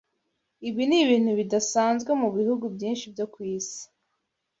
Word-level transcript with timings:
Ibi 0.67 0.83
ni 0.87 0.97
ibintu 1.03 1.31
bidasanzwe 1.39 2.11
mu 2.21 2.29
bihugu 2.37 2.65
byinshi 2.75 3.05
byo 3.13 3.25
ku 3.33 3.39
isi 3.57 3.81